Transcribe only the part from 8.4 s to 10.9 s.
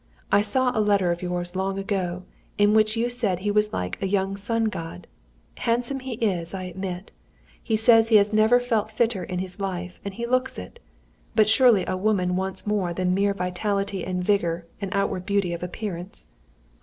felt fitter in his life, and he looks it.